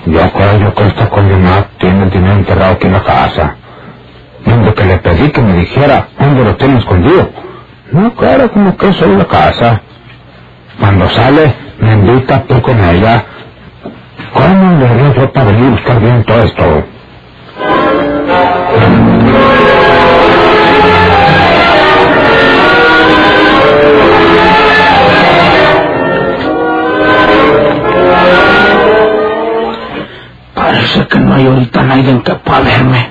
Yo 0.06 0.32
creo 0.32 0.74
que 0.74 0.86
esta 0.86 1.08
condenada 1.10 1.68
tiene 1.78 2.04
el 2.04 2.10
dinero 2.10 2.34
enterrado 2.34 2.72
aquí 2.72 2.86
en 2.86 2.92
la 2.92 3.02
casa. 3.04 3.56
Donde 4.44 4.74
que 4.74 4.84
le 4.84 4.98
pedí 4.98 5.30
que 5.30 5.42
me 5.42 5.54
dijera 5.54 6.08
dónde 6.18 6.44
lo 6.44 6.56
tiene 6.56 6.78
escondido. 6.78 7.30
No, 7.92 8.14
claro, 8.14 8.50
como 8.52 8.76
que 8.76 8.92
soy 8.94 9.16
la 9.16 9.26
casa. 9.26 9.82
Cuando 10.78 11.08
sale, 11.10 11.54
me 11.80 11.92
invita 11.92 12.44
tú 12.44 12.60
con 12.62 12.82
ella. 12.82 13.24
¿Cómo 14.32 14.78
le 14.78 14.86
haría 14.88 15.14
yo 15.14 15.32
para 15.32 15.46
venir 15.46 15.66
a 15.66 15.70
buscar 15.70 16.00
bien 16.00 16.24
todo 16.24 16.42
esto? 16.42 16.84
Parece 30.54 31.06
que 31.06 31.18
no 31.18 31.34
hay 31.34 31.46
ahorita 31.46 31.82
nadie 31.82 32.10
en 32.10 32.22
que 32.22 32.34
pueda 32.34 32.60
verme. 32.60 33.10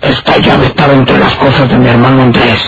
Esta 0.00 0.38
llave 0.38 0.66
estaba 0.66 0.94
entre 0.94 1.18
las 1.18 1.34
cosas 1.36 1.68
de 1.68 1.76
mi 1.76 1.88
hermano 1.88 2.22
Andrés, 2.22 2.60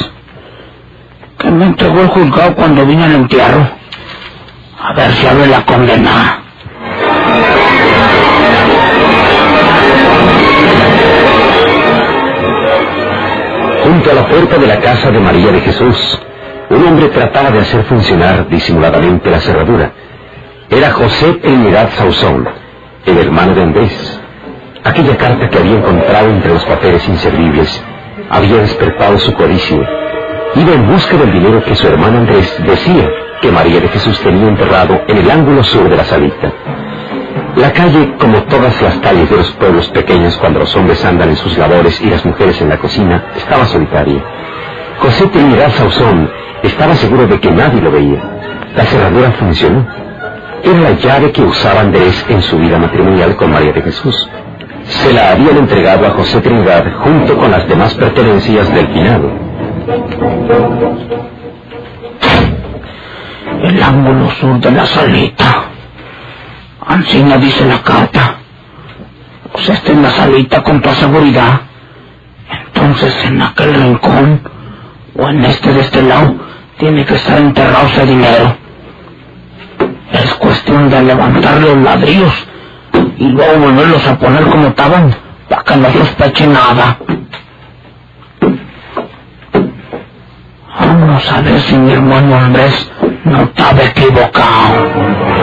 que 1.39 1.51
me 1.51 1.65
entregó 1.67 2.03
el 2.03 2.09
juzgado 2.09 2.55
cuando 2.55 2.87
vine 2.87 3.05
al 3.05 3.15
entierro. 3.15 3.69
A 4.81 4.93
ver 4.93 5.11
si 5.13 5.27
abre 5.27 5.47
la 5.49 5.65
condena. 5.65 6.44
Junto 13.95 14.11
a 14.11 14.15
la 14.15 14.27
puerta 14.27 14.59
de 14.59 14.67
la 14.67 14.81
casa 14.81 15.09
de 15.09 15.21
María 15.21 15.53
de 15.53 15.61
Jesús, 15.61 16.19
un 16.69 16.85
hombre 16.85 17.11
trataba 17.11 17.53
de 17.53 17.61
hacer 17.61 17.85
funcionar 17.85 18.49
disimuladamente 18.49 19.31
la 19.31 19.39
cerradura. 19.39 19.93
Era 20.69 20.91
José 20.91 21.35
Trinidad 21.35 21.91
Sauzón, 21.91 22.45
el 23.07 23.19
hermano 23.19 23.55
de 23.55 23.63
Andrés. 23.63 24.21
Aquella 24.83 25.17
carta 25.17 25.49
que 25.49 25.59
había 25.59 25.77
encontrado 25.79 26.29
entre 26.29 26.55
los 26.55 26.65
papeles 26.65 27.09
inservibles 27.09 27.81
había 28.31 28.57
despertado 28.57 29.17
su 29.17 29.33
codicia. 29.35 29.89
Iba 30.57 30.73
en 30.73 30.89
busca 30.89 31.17
del 31.17 31.33
dinero 31.33 31.63
que 31.63 31.77
su 31.77 31.87
hermano 31.87 32.19
Andrés 32.19 32.53
decía 32.67 33.09
que 33.41 33.53
María 33.53 33.79
de 33.79 33.89
Jesús 33.91 34.19
tenía 34.23 34.49
enterrado 34.49 35.03
en 35.07 35.19
el 35.19 35.31
ángulo 35.31 35.63
sur 35.63 35.89
de 35.89 35.97
la 35.97 36.05
salita. 36.05 36.53
La 37.57 37.73
calle, 37.73 38.15
como 38.19 38.43
todas 38.45 38.83
las 38.83 38.99
calles 38.99 39.31
de 39.31 39.37
los 39.37 39.51
pueblos 39.53 39.89
pequeños 39.91 40.37
cuando 40.39 40.59
los 40.59 40.75
hombres 40.75 41.05
andan 41.05 41.31
en 41.31 41.37
sus 41.37 41.57
labores 41.57 42.01
y 42.01 42.11
las 42.11 42.25
mujeres 42.25 42.61
en 42.61 42.69
la 42.69 42.79
cocina, 42.79 43.25
estaba 43.37 43.65
solitaria. 43.67 44.23
José 44.99 45.27
Trinidad 45.29 45.71
Sauzón 45.71 46.31
estaba 46.65 46.95
seguro 46.95 47.27
de 47.29 47.39
que 47.39 47.51
nadie 47.53 47.81
lo 47.81 47.93
veía. 47.93 48.21
La 48.75 48.85
cerradura 48.85 49.31
funcionó. 49.33 49.87
Era 50.65 50.81
la 50.81 50.93
llave 50.93 51.31
que 51.31 51.43
usaba 51.43 51.83
Andrés 51.83 52.25
en 52.29 52.43
su 52.43 52.59
vida 52.59 52.79
matrimonial 52.79 53.37
con 53.37 53.53
María 53.53 53.73
de 53.73 53.83
Jesús. 53.83 54.29
Se 54.85 55.13
la 55.13 55.31
habían 55.31 55.57
entregado 55.59 56.07
a 56.07 56.11
José 56.11 56.41
Trinidad 56.41 56.85
junto 57.03 57.37
con 57.37 57.53
las 57.53 57.69
demás 57.69 57.95
pertenencias 57.95 58.73
del 58.75 58.89
finado. 58.89 59.31
El 63.63 63.83
ángulo 63.83 64.31
sur 64.31 64.59
de 64.59 64.71
la 64.73 64.87
salita. 64.87 65.74
Ancina 66.87 67.37
dice 67.39 67.65
la 67.67 67.83
carta. 67.83 68.37
Pues 69.53 69.69
está 69.69 69.93
en 69.93 70.03
la 70.03 70.11
salita 70.11 70.63
con 70.63 70.81
toda 70.83 70.95
seguridad. 70.97 71.61
Entonces 72.67 73.25
en 73.25 73.41
aquel 73.41 73.75
rincón, 73.75 74.41
o 75.17 75.29
en 75.29 75.45
este 75.45 75.73
de 75.73 75.81
este 75.81 76.03
lado, 76.03 76.35
tiene 76.79 77.05
que 77.05 77.15
estar 77.15 77.39
enterrado 77.39 77.87
ese 77.87 78.07
dinero. 78.07 78.57
Es 80.13 80.35
cuestión 80.35 80.91
de 80.91 81.03
levantar 81.03 81.61
los 81.61 81.77
ladrillos 81.79 82.33
y 83.17 83.29
luego 83.29 83.59
volverlos 83.59 84.07
a 84.07 84.19
poner 84.19 84.45
como 84.45 84.69
estaban, 84.69 85.15
para 85.49 85.63
que 85.63 85.77
no 85.77 85.93
sospeche 85.93 86.47
nada. 86.47 86.99
Vamos 90.81 91.33
a 91.33 91.41
ver 91.41 91.61
si 91.61 91.77
mi 91.77 91.93
hermano 91.93 92.37
Andrés 92.37 92.91
no 93.25 93.43
estaba 93.43 93.83
equivocado. 93.85 95.34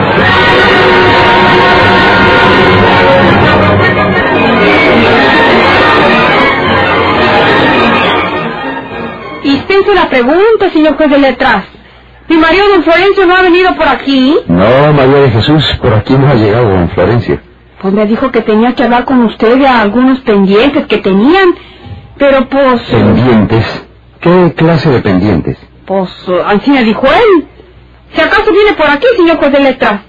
Hizo 9.82 9.94
la 9.94 10.08
pregunta, 10.08 10.70
señor 10.72 10.96
juez 10.96 11.10
de 11.10 11.18
letras. 11.18 11.64
Mi 12.28 12.36
marido 12.36 12.68
don 12.68 12.82
Florencio 12.82 13.26
no 13.26 13.36
ha 13.36 13.42
venido 13.42 13.74
por 13.74 13.88
aquí. 13.88 14.36
No, 14.46 14.92
María 14.92 15.16
de 15.16 15.30
Jesús, 15.30 15.64
por 15.82 15.92
aquí 15.92 16.14
no 16.14 16.28
ha 16.28 16.34
llegado 16.34 16.68
don 16.70 16.88
Florencio. 16.90 17.40
Pues 17.80 17.92
me 17.92 18.06
dijo 18.06 18.30
que 18.30 18.42
tenía 18.42 18.74
que 18.74 18.84
hablar 18.84 19.04
con 19.04 19.24
usted 19.24 19.58
de 19.58 19.66
algunos 19.66 20.20
pendientes 20.20 20.86
que 20.86 20.98
tenían. 20.98 21.54
Pero 22.16 22.48
pues... 22.48 22.80
¿Pendientes? 22.82 23.86
¿Qué 24.20 24.54
clase 24.56 24.90
de 24.90 25.00
pendientes? 25.00 25.58
Pues 25.84 26.10
así 26.46 26.70
me 26.70 26.84
dijo 26.84 27.06
él. 27.06 27.48
Si 28.14 28.20
acaso 28.20 28.52
viene 28.52 28.74
por 28.74 28.88
aquí, 28.88 29.06
señor 29.16 29.38
juez 29.38 29.52
de 29.52 29.60
letras. 29.60 30.00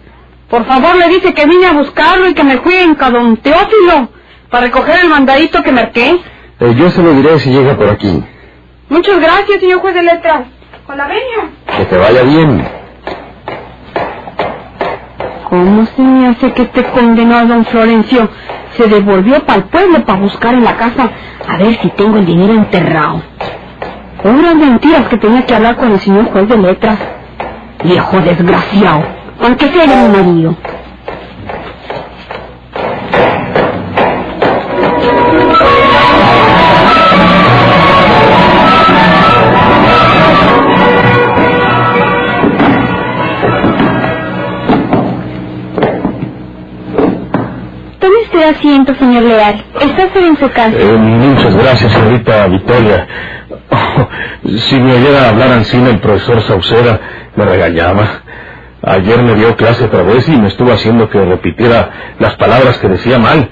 Por 0.50 0.66
favor, 0.66 0.96
le 0.96 1.08
dice 1.10 1.34
que 1.34 1.48
vine 1.48 1.66
a 1.66 1.74
buscarlo 1.74 2.30
y 2.30 2.36
que 2.36 2.44
me 2.44 2.60
cuiden 2.60 2.96
a 3.00 3.10
don 3.10 3.38
Teófilo 3.38 4.10
para 4.52 4.68
recoger 4.68 5.00
el 5.02 5.10
mandadito 5.10 5.64
que 5.64 5.72
marqué. 5.72 6.22
Eh, 6.60 6.76
yo 6.78 6.92
se 6.92 7.02
lo 7.02 7.14
diré 7.16 7.40
si 7.40 7.50
llega 7.50 7.76
por 7.76 7.90
aquí. 7.90 8.24
Muchas 8.90 9.20
gracias, 9.20 9.60
señor 9.60 9.80
juez 9.80 9.94
de 9.96 10.04
letras. 10.04 10.42
Con 10.86 10.98
la 10.98 11.08
venia. 11.08 11.50
Que 11.78 11.86
te 11.86 11.98
vaya 11.98 12.24
bien. 12.24 12.64
¿Cómo 15.50 15.86
se 15.86 16.02
me 16.02 16.28
hace 16.28 16.52
que 16.52 16.64
este 16.64 16.84
condenado 16.86 17.48
don 17.48 17.66
Florencio 17.66 18.28
se 18.76 18.88
devolvió 18.88 19.40
para 19.46 19.60
el 19.60 19.66
pueblo 19.66 20.04
para 20.04 20.20
buscar 20.20 20.54
en 20.56 20.64
la 20.64 20.76
casa 20.76 21.10
a 21.48 21.58
ver 21.58 21.80
si 21.80 21.90
tengo 21.90 22.18
el 22.18 22.26
dinero 22.26 22.54
enterrado? 22.54 23.22
Puras 24.22 24.56
mentiras 24.56 25.08
que 25.10 25.18
tenía 25.18 25.46
que 25.46 25.54
hablar 25.54 25.76
con 25.76 25.92
el 25.92 26.00
señor 26.00 26.26
juez 26.32 26.48
de 26.48 26.58
letras. 26.58 26.98
Viejo 27.84 28.20
desgraciado, 28.20 29.04
aunque 29.42 29.68
sea 29.68 29.86
de 29.86 29.96
mi 29.96 30.18
marido. 30.18 30.56
Señor 49.00 49.24
Leal. 49.24 49.64
Está 49.80 50.06
usted 50.06 50.26
en 50.26 50.38
su 50.38 50.50
casa. 50.50 50.76
Eh, 50.76 50.98
muchas 50.98 51.56
gracias, 51.56 51.92
señorita 51.92 52.48
Victoria. 52.48 53.08
Si 54.44 54.76
me 54.76 54.94
oyera 54.94 55.30
hablar 55.30 55.52
encima 55.52 55.90
el 55.90 56.00
profesor 56.00 56.42
Saucera, 56.42 57.00
me 57.36 57.46
regañaba. 57.46 58.24
Ayer 58.82 59.24
me 59.24 59.36
dio 59.36 59.56
clase 59.56 59.86
otra 59.86 60.04
vez 60.04 60.28
y 60.28 60.36
me 60.36 60.50
estuvo 60.50 60.72
haciendo 60.74 61.10
que 61.10 61.24
repitiera 61.24 62.16
las 62.20 62.36
palabras 62.36 62.78
que 62.80 62.90
decía 62.90 63.18
mal. 63.20 63.50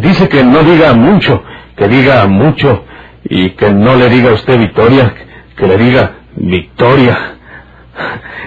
Dice 0.00 0.28
que 0.28 0.42
no 0.42 0.62
diga 0.62 0.94
mucho, 0.94 1.42
que 1.76 1.86
diga 1.88 2.26
mucho 2.26 2.84
y 3.24 3.50
que 3.50 3.70
no 3.70 3.96
le 3.96 4.08
diga 4.08 4.30
a 4.30 4.34
usted 4.34 4.58
Victoria, 4.58 5.14
que 5.56 5.66
le 5.66 5.76
diga 5.76 6.12
Victoria. 6.36 7.34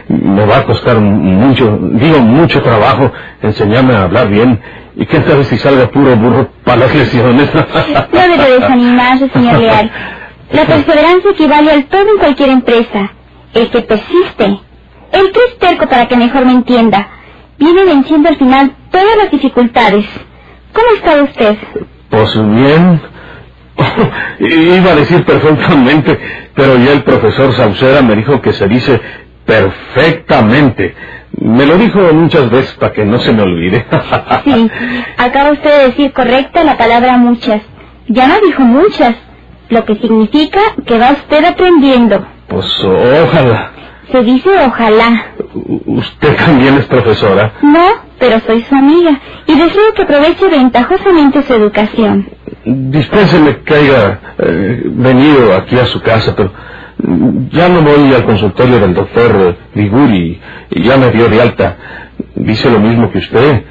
Me 0.07 0.45
va 0.45 0.57
a 0.57 0.63
costar 0.63 0.99
mucho, 0.99 1.77
digo 1.93 2.19
mucho 2.19 2.61
trabajo 2.63 3.11
enseñarme 3.41 3.93
a 3.93 4.03
hablar 4.03 4.27
bien 4.29 4.59
y 4.95 5.05
quién 5.05 5.25
sabe 5.25 5.43
si 5.45 5.57
salga 5.57 5.89
puro 5.89 6.15
burro 6.15 6.49
para 6.63 6.81
las 6.81 6.95
lesiones. 6.95 7.49
No 7.53 8.21
debe 8.21 8.59
desanimarse, 8.59 9.29
señor 9.29 9.59
Leal. 9.59 9.91
La 10.51 10.65
perseverancia 10.65 11.31
equivale 11.31 11.71
al 11.71 11.85
todo 11.85 12.01
en 12.13 12.17
cualquier 12.19 12.49
empresa. 12.49 13.11
El 13.53 13.69
que 13.69 13.81
persiste, 13.81 14.45
el 15.11 15.31
que 15.31 15.39
es 15.49 15.57
terco 15.59 15.87
para 15.87 16.07
que 16.07 16.15
mejor 16.15 16.45
me 16.45 16.53
entienda, 16.53 17.07
viene 17.57 17.85
venciendo 17.85 18.29
al 18.29 18.37
final 18.37 18.73
todas 18.91 19.15
las 19.17 19.31
dificultades. 19.31 20.05
¿Cómo 20.73 20.87
está 20.95 21.23
usted? 21.23 21.57
Pues 22.09 22.33
bien. 22.35 23.01
Iba 24.39 24.91
a 24.91 24.95
decir 24.95 25.25
perfectamente, 25.25 26.19
pero 26.55 26.77
ya 26.77 26.93
el 26.93 27.03
profesor 27.03 27.53
Saucera 27.53 28.01
me 28.01 28.15
dijo 28.15 28.41
que 28.41 28.53
se 28.53 28.67
dice 28.67 28.99
perfectamente. 29.45 30.95
Me 31.39 31.65
lo 31.65 31.77
dijo 31.77 31.99
muchas 32.13 32.49
veces 32.49 32.73
para 32.75 32.93
que 32.93 33.05
no 33.05 33.19
se 33.19 33.33
me 33.33 33.41
olvide. 33.41 33.85
Sí, 34.43 34.69
acaba 35.17 35.51
usted 35.51 35.71
de 35.71 35.85
decir 35.87 36.11
correcta 36.13 36.63
la 36.63 36.77
palabra 36.77 37.17
muchas. 37.17 37.61
Ya 38.07 38.27
no 38.27 38.35
dijo 38.45 38.61
muchas, 38.61 39.15
lo 39.69 39.85
que 39.85 39.95
significa 39.95 40.59
que 40.85 40.99
va 40.99 41.11
usted 41.11 41.45
aprendiendo. 41.45 42.25
Pues 42.47 42.65
ojalá. 42.83 43.71
Se 44.11 44.21
dice 44.21 44.49
ojalá. 44.65 45.27
¿Usted 45.85 46.35
también 46.35 46.75
es 46.77 46.85
profesora? 46.85 47.53
No, 47.61 47.85
pero 48.19 48.39
soy 48.41 48.61
su 48.63 48.75
amiga 48.75 49.19
y 49.47 49.55
deseo 49.55 49.93
que 49.95 50.03
aproveche 50.03 50.47
ventajosamente 50.49 51.41
su 51.43 51.53
educación. 51.53 52.29
Dispénseme 52.65 53.61
que 53.63 53.73
haya 53.73 54.19
eh, 54.39 54.81
venido 54.85 55.55
aquí 55.55 55.77
a 55.79 55.85
su 55.85 56.01
casa, 56.01 56.33
pero 56.35 56.51
ya 57.51 57.69
no 57.69 57.81
voy 57.81 58.13
al 58.13 58.23
consultorio 58.25 58.79
del 58.79 58.93
doctor 58.93 59.35
eh, 59.35 59.55
Liguri 59.75 60.39
y 60.69 60.83
ya 60.83 60.97
me 60.97 61.11
dio 61.11 61.27
de 61.27 61.41
alta. 61.41 61.77
Dice 62.35 62.69
lo 62.69 62.79
mismo 62.79 63.11
que 63.11 63.19
usted, 63.19 63.63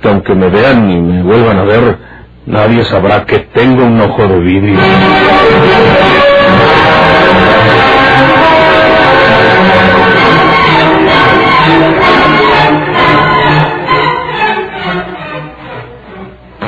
que 0.00 0.08
aunque 0.08 0.34
me 0.34 0.48
vean 0.48 0.90
y 0.90 1.00
me 1.00 1.22
vuelvan 1.22 1.58
a 1.58 1.64
ver, 1.64 1.98
nadie 2.46 2.84
sabrá 2.84 3.24
que 3.24 3.38
tengo 3.38 3.84
un 3.84 4.00
ojo 4.00 4.26
de 4.26 4.40
vidrio. 4.40 4.78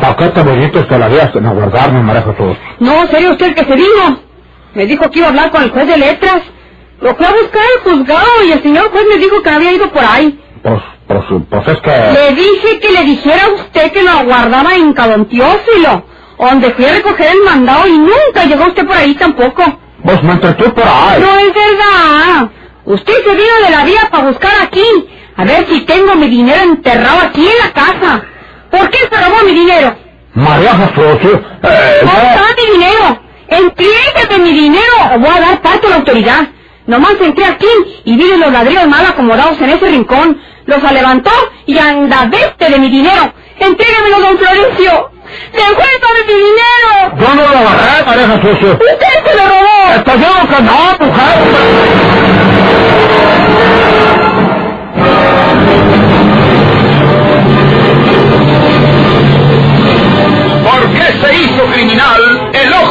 ¿Para 0.01 0.17
qué 0.17 0.29
te 0.29 0.43
viniste 0.43 0.83
todavía 0.85 1.33
sin 1.33 1.47
aguardarme, 1.47 2.03
María 2.03 2.23
Jesús? 2.23 2.57
No, 2.79 3.07
serio 3.07 3.33
usted 3.33 3.55
que 3.55 3.65
se 3.65 3.75
vino. 3.75 4.34
Me 4.75 4.87
dijo 4.87 5.11
que 5.11 5.19
iba 5.19 5.27
a 5.29 5.31
hablar 5.31 5.51
con 5.51 5.63
el 5.63 5.71
juez 5.71 5.87
de 5.87 5.97
letras. 5.97 6.43
Lo 7.01 7.15
fue 7.17 7.27
a 7.27 7.33
buscar 7.33 7.63
al 7.63 7.83
juzgado 7.93 8.45
y 8.47 8.53
el 8.53 8.63
señor 8.63 8.91
juez 8.91 9.05
me 9.09 9.19
dijo 9.19 9.43
que 9.43 9.51
había 9.51 9.73
ido 9.73 9.91
por 9.93 10.05
ahí. 10.05 10.41
Pues, 10.63 10.83
pues, 11.07 11.25
pues 11.51 11.69
es 11.69 11.81
que... 11.81 11.91
Le 11.91 12.35
dije 12.35 12.81
que 12.81 12.93
le 12.93 13.05
dijera 13.05 13.45
a 13.45 13.49
usted 13.51 13.93
que 13.93 14.03
lo 14.03 14.11
aguardaba 14.11 14.75
en 14.75 14.93
Cadontiófilo, 14.95 16.05
donde 16.39 16.71
fui 16.73 16.85
a 16.87 16.93
recoger 16.95 17.33
el 17.33 17.43
mandado 17.45 17.87
y 17.87 17.99
nunca 17.99 18.45
llegó 18.47 18.67
usted 18.67 18.87
por 18.87 18.97
ahí 18.97 19.15
tampoco. 19.15 19.63
Pues 20.03 20.23
me 20.23 20.33
entretuve 20.33 20.71
por 20.71 20.85
ahí. 20.85 21.21
No 21.21 21.39
es 21.39 21.53
verdad. 21.55 22.51
Usted 22.85 23.15
se 23.25 23.35
vino 23.35 23.53
de 23.65 23.71
la 23.71 23.85
vía 23.85 24.09
para 24.11 24.25
buscar 24.29 24.53
aquí, 24.63 24.85
a 25.37 25.45
ver 25.45 25.67
si 25.67 25.81
tengo 25.83 26.15
mi 26.17 26.29
dinero 26.29 26.63
enterrado 26.63 27.21
aquí 27.21 27.47
en 27.47 27.59
la 27.67 27.73
casa. 27.73 28.23
¿Por 28.71 28.91
qué 28.91 28.99
se 28.99 29.25
robó 29.25 29.45
mi 29.45 29.55
dinero? 29.55 29.97
María 30.35 30.75
Jesús, 30.75 31.19
eh, 31.63 32.01
¿Dónde 32.03 32.23
está 32.23 32.47
mi 32.57 32.73
dinero? 32.73 33.24
Entrégate 33.49 34.39
mi 34.39 34.53
dinero 34.53 34.97
o 35.15 35.19
voy 35.19 35.31
a 35.37 35.41
dar 35.41 35.63
parte 35.63 35.87
a 35.87 35.91
la 35.91 35.97
autoridad. 35.97 36.49
Nomás 36.87 37.15
entré 37.21 37.45
aquí 37.47 37.67
y 38.05 38.17
vi 38.17 38.37
los 38.37 38.53
ladrillos 38.53 38.87
mal 38.89 39.07
acomodados 39.07 39.61
en 39.61 39.71
ese 39.71 39.87
rincón. 39.87 40.41
Los 40.67 40.93
levantó 40.93 41.31
y 41.67 41.79
anda 41.79 42.27
vete 42.27 42.71
de 42.71 42.79
mi 42.79 42.89
dinero. 42.89 43.33
Entrégamelo, 43.59 44.21
don 44.21 44.39
Florencio. 44.39 45.11
¡Devuélvame 45.53 46.21
mi 46.27 46.35
dinero! 46.35 47.17
Yo 47.19 47.35
no 47.35 47.43
lo 47.43 47.59
agarré, 47.59 48.05
María 48.05 48.39
Jesús. 48.41 48.73
¡Usted 48.73 49.15
se 49.27 49.37
lo 49.37 49.45
robó! 49.49 50.05
Te 50.05 50.17
digo 50.19 50.49
que 50.49 50.63
no, 50.63 51.07
mujer. 51.07 51.37
¿Por 60.65 60.83
qué 60.93 61.27
se 61.27 61.35
hizo 61.37 61.65
criminal 61.67 62.44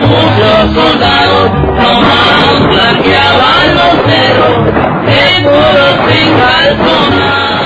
Muchos 0.00 0.74
soldados, 0.74 1.50
nomás 1.76 2.68
blanqueaban 2.68 3.74
los 3.74 3.94
cerros, 4.06 4.56
seguros 5.06 5.94
sin 6.08 6.34
calzón. 6.38 7.61